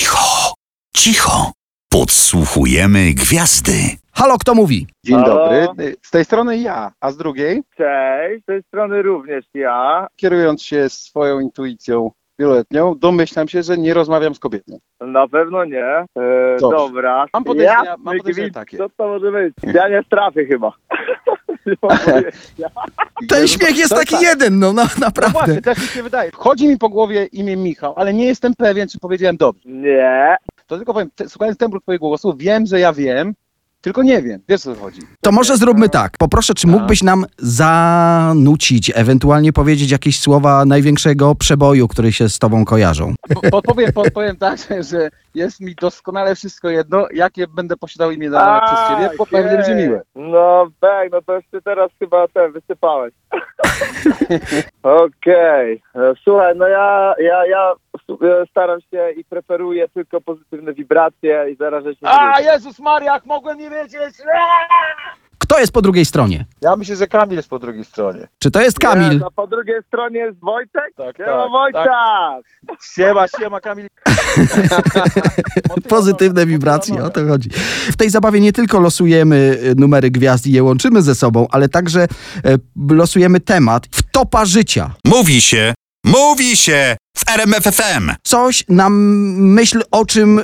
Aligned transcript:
Cicho, 0.00 0.52
cicho. 0.96 1.52
Podsłuchujemy 1.92 3.12
gwiazdy. 3.14 3.72
Halo, 4.12 4.38
kto 4.38 4.54
mówi? 4.54 4.86
Dzień 5.04 5.16
Halo? 5.18 5.34
dobry. 5.36 5.94
Z 6.02 6.10
tej 6.10 6.24
strony 6.24 6.58
ja, 6.58 6.92
a 7.00 7.10
z 7.10 7.16
drugiej, 7.16 7.62
Cześć, 7.76 8.42
z 8.42 8.46
tej 8.46 8.62
strony 8.62 9.02
również 9.02 9.44
ja. 9.54 10.06
kierując 10.16 10.62
się 10.62 10.88
swoją 10.88 11.40
intuicją 11.40 12.10
wieloletnią, 12.38 12.94
domyślam 12.98 13.48
się, 13.48 13.62
że 13.62 13.78
nie 13.78 13.94
rozmawiam 13.94 14.34
z 14.34 14.38
kobietą. 14.38 14.78
Na 15.00 15.28
pewno 15.28 15.64
nie. 15.64 15.84
E, 15.84 16.06
Dobrze. 16.60 16.76
dobra. 16.76 17.26
Mam 17.32 17.44
podejrzenia- 17.44 17.94
mam 17.98 18.16
podejrzenia 18.18 18.50
takie. 18.50 18.76
Co 18.76 18.88
to 18.88 19.08
może 19.08 19.32
być? 19.32 19.54
Ja 19.74 19.88
nie 19.88 20.02
strafię 20.06 20.46
chyba. 20.46 20.72
Ten 23.28 23.48
śmiech 23.48 23.76
jest 23.78 23.94
taki 23.94 24.14
tak. 24.14 24.22
jeden, 24.22 24.58
no, 24.58 24.72
no 24.72 24.82
No 24.82 24.88
naprawdę. 25.06 25.32
właśnie, 25.38 25.62
też 25.62 25.78
mi 25.78 25.84
się 25.86 26.02
wydaje. 26.02 26.30
Chodzi 26.34 26.68
mi 26.68 26.78
po 26.78 26.88
głowie 26.88 27.24
imię 27.26 27.56
Michał, 27.56 27.94
ale 27.96 28.14
nie 28.14 28.24
jestem 28.26 28.54
pewien, 28.54 28.88
czy 28.88 28.98
powiedziałem 28.98 29.36
dobrze. 29.36 29.62
nie. 29.68 30.36
To 30.66 30.76
tylko 30.76 30.94
powiem, 30.94 31.10
te, 31.14 31.28
słuchając 31.28 31.58
tembru 31.58 31.80
twojego 31.80 32.08
głosu, 32.08 32.34
wiem, 32.36 32.66
że 32.66 32.80
ja 32.80 32.92
wiem, 32.92 33.34
tylko 33.80 34.02
nie 34.02 34.22
wiem. 34.22 34.40
Wiesz, 34.48 34.66
o 34.66 34.74
co 34.74 34.80
chodzi. 34.80 35.00
To 35.20 35.32
może 35.32 35.56
zróbmy 35.56 35.88
tak. 35.88 36.12
Poproszę, 36.18 36.54
czy 36.54 36.66
mógłbyś 36.66 37.02
nam 37.02 37.26
zanucić, 37.38 38.92
ewentualnie 38.94 39.52
powiedzieć 39.52 39.90
jakieś 39.90 40.20
słowa 40.20 40.64
największego 40.64 41.34
przeboju, 41.34 41.88
które 41.88 42.12
się 42.12 42.28
z 42.28 42.38
tobą 42.38 42.64
kojarzą? 42.64 43.14
Po- 43.34 43.50
Podpowiem, 43.50 43.92
podpowiem 43.92 44.36
tak, 44.36 44.58
że- 44.90 45.10
jest 45.34 45.60
mi 45.60 45.74
doskonale 45.74 46.34
wszystko 46.34 46.70
jedno, 46.70 47.06
jakie 47.14 47.46
będę 47.46 47.76
posiadał 47.76 48.10
imię 48.10 48.30
nadane 48.30 48.60
przez 48.66 48.78
ciebie, 48.88 49.10
bo 49.18 49.26
pewnie 49.26 49.50
będzie 49.56 49.74
miłe. 49.74 50.02
No, 50.14 50.66
Bek, 50.80 51.12
no 51.12 51.22
to 51.22 51.34
już 51.34 51.44
ty 51.50 51.62
teraz 51.62 51.90
chyba 51.98 52.28
ten 52.28 52.52
wysypałeś. 52.52 53.14
Okej. 54.82 55.82
Słuchaj, 56.24 56.54
no 56.56 56.68
ja, 56.68 57.14
ja, 57.18 57.46
ja 57.46 57.72
staram 58.50 58.80
się 58.80 59.10
i 59.10 59.24
preferuję 59.24 59.88
tylko 59.88 60.20
pozytywne 60.20 60.72
wibracje 60.72 61.46
i 61.52 61.56
zarażę 61.56 61.94
się. 61.94 62.08
A, 62.08 62.40
Jezus 62.40 62.78
Maria, 62.78 63.14
jak 63.14 63.26
mogłem 63.26 63.58
nie 63.58 63.70
wiedzieć! 63.70 64.14
Kto 65.50 65.60
jest 65.60 65.72
po 65.72 65.82
drugiej 65.82 66.04
stronie? 66.04 66.44
Ja 66.60 66.76
myślę, 66.76 66.96
że 66.96 67.06
Kamil 67.06 67.36
jest 67.36 67.48
po 67.48 67.58
drugiej 67.58 67.84
stronie. 67.84 68.28
Czy 68.38 68.50
to 68.50 68.60
jest 68.60 68.78
Kamil? 68.78 69.18
Nie, 69.18 69.26
a 69.26 69.30
po 69.30 69.46
drugiej 69.46 69.82
stronie 69.88 70.18
jest 70.18 70.38
Wojtek? 70.40 70.92
Tak, 70.96 71.18
Nie 71.18 71.24
tak, 71.24 71.50
Wojta! 71.50 72.38
Siema, 72.94 73.28
siema 73.28 73.60
Kamil. 73.60 73.86
Pozytywne 75.88 76.46
wibracje, 76.46 77.04
o 77.04 77.10
to 77.10 77.26
chodzi. 77.26 77.50
W 77.92 77.96
tej 77.96 78.10
zabawie 78.10 78.40
nie 78.40 78.52
tylko 78.52 78.80
losujemy 78.80 79.36
y, 79.36 79.74
numery 79.74 80.10
gwiazd 80.10 80.46
i 80.46 80.52
je 80.52 80.62
łączymy 80.62 81.02
ze 81.02 81.14
sobą, 81.14 81.46
ale 81.50 81.68
także 81.68 82.00
e, 82.00 82.06
losujemy 82.90 83.40
temat 83.40 83.86
w 83.90 84.02
topa 84.02 84.44
życia. 84.44 84.90
Mówi 85.04 85.40
się, 85.40 85.74
mówi 86.04 86.56
się 86.56 86.96
w 87.16 87.28
RMFFM. 87.28 88.12
Coś 88.22 88.64
nam 88.68 88.92
myśl 89.36 89.82
o 89.90 90.06
czym, 90.06 90.38
y, 90.38 90.42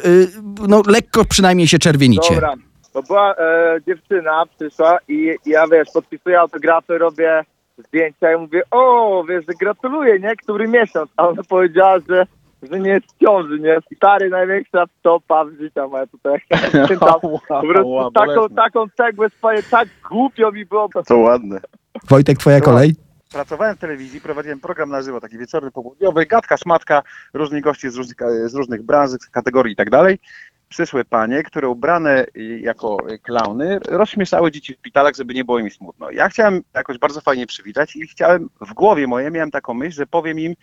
no 0.68 0.82
lekko 0.86 1.24
przynajmniej 1.24 1.68
się 1.68 1.78
czerwienicie. 1.78 2.34
Dobra, 2.34 2.54
bo 2.94 3.02
była 3.02 3.34
e, 3.34 3.78
dziewczyna, 3.86 4.44
przyszła 4.56 4.98
i 5.08 5.34
ja 5.46 5.66
wiesz, 5.66 5.88
podpisuję 5.94 6.40
autografy, 6.40 6.98
robię 6.98 7.44
zdjęcia 7.78 8.32
i 8.32 8.36
mówię, 8.36 8.62
o, 8.70 9.24
wiesz, 9.28 9.44
że 9.48 9.54
gratuluję, 9.60 10.18
nie? 10.18 10.36
Który 10.36 10.68
miesiąc? 10.68 11.10
A 11.16 11.28
ona 11.28 11.42
powiedziała, 11.48 11.98
że, 12.08 12.26
że 12.62 12.80
nie 12.80 12.90
jest 12.90 13.06
w 13.06 13.24
ciąży, 13.24 13.58
nie? 13.60 13.78
Stary, 13.96 14.30
największa 14.30 14.84
stopa 15.00 15.44
w 15.44 15.60
życia 15.60 15.88
moja 15.88 16.06
tutaj. 16.06 16.38
Pamiętam, 16.72 17.20
po 17.48 17.62
prostu 17.62 18.10
taką, 18.14 18.48
taką 18.48 18.84
cegłę 18.96 19.30
swoje, 19.30 19.62
tak 19.62 19.88
głupio 20.10 20.52
mi 20.52 20.66
było. 20.66 20.88
To 21.08 21.16
ładne. 21.16 21.60
Wojtek, 22.08 22.38
twoja 22.38 22.60
kolej? 22.60 23.05
Pracowałem 23.32 23.76
w 23.76 23.78
telewizji, 23.78 24.20
prowadziłem 24.20 24.60
program 24.60 24.90
na 24.90 25.02
żywo, 25.02 25.20
taki 25.20 25.38
wieczorny, 25.38 25.70
południowy, 25.70 26.26
gadka, 26.26 26.56
szmatka, 26.56 27.02
różni 27.34 27.60
goście 27.60 27.90
z 27.90 27.96
różnych, 27.96 28.16
z 28.46 28.54
różnych 28.54 28.80
kategorii 29.30 29.72
i 29.72 29.76
tak 29.76 29.90
dalej. 29.90 30.18
Przyszły 30.68 31.04
panie, 31.04 31.42
które 31.42 31.68
ubrane 31.68 32.26
jako 32.60 32.96
klauny 33.22 33.78
rozśmieszały 33.88 34.50
dzieci 34.50 34.74
w 34.74 34.76
szpitalach, 34.76 35.14
żeby 35.14 35.34
nie 35.34 35.44
było 35.44 35.58
im 35.58 35.70
smutno. 35.70 36.10
Ja 36.10 36.28
chciałem 36.28 36.62
jakoś 36.74 36.98
bardzo 36.98 37.20
fajnie 37.20 37.46
przywitać 37.46 37.96
i 37.96 38.06
chciałem, 38.06 38.48
w 38.60 38.72
głowie 38.72 39.06
mojej 39.06 39.30
miałem 39.30 39.50
taką 39.50 39.74
myśl, 39.74 39.96
że 39.96 40.06
powiem 40.06 40.40
im 40.40 40.54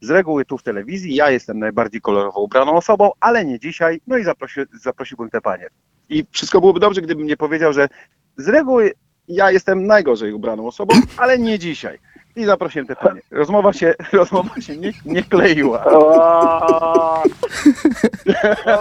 z 0.00 0.10
reguły 0.10 0.44
tu 0.44 0.58
w 0.58 0.62
telewizji, 0.62 1.14
ja 1.14 1.30
jestem 1.30 1.58
najbardziej 1.58 2.00
kolorowo 2.00 2.40
ubraną 2.40 2.72
osobą, 2.72 3.10
ale 3.20 3.44
nie 3.44 3.58
dzisiaj, 3.58 4.00
no 4.06 4.18
i 4.18 4.24
zaprosi, 4.24 4.60
zaprosiłbym 4.82 5.30
te 5.30 5.40
panie. 5.40 5.68
I 6.08 6.24
wszystko 6.30 6.60
byłoby 6.60 6.80
dobrze, 6.80 7.02
gdybym 7.02 7.26
nie 7.26 7.36
powiedział, 7.36 7.72
że 7.72 7.88
z 8.36 8.48
reguły 8.48 8.92
ja 9.34 9.50
jestem 9.50 9.86
najgorzej 9.86 10.32
ubraną 10.32 10.66
osobą, 10.66 10.94
ale 11.16 11.38
nie 11.38 11.58
dzisiaj. 11.58 11.98
I 12.36 12.44
zaprosiłem 12.44 12.86
te 12.86 12.96
panie. 12.96 13.20
Rozmowa 13.30 13.72
się, 13.72 13.94
rozmowa 14.12 14.60
się 14.60 14.76
nie, 14.76 14.92
nie 15.04 15.22
kleiła. 15.22 15.84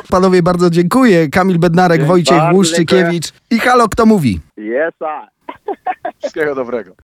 Panowie, 0.09 0.44
bardzo 0.44 0.69
dziękuję. 0.69 1.29
Kamil 1.29 1.59
Bednarek, 1.59 1.97
Dzień- 2.00 2.07
Wojciech 2.07 2.38
bardzo 2.38 2.56
Łuszczykiewicz. 2.57 3.31
I 3.51 3.59
halo, 3.59 3.89
kto 3.89 4.06
mówi? 4.06 4.39
Yes, 4.57 4.94
I. 5.01 5.28
Wszystkiego 6.19 6.56
dobrego. 6.56 6.91